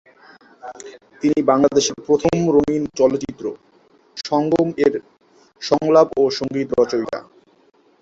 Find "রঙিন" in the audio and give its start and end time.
2.55-2.83